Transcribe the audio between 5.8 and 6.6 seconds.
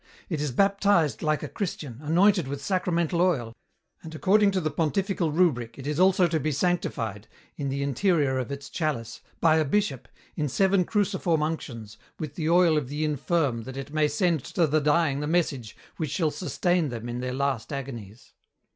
is also to be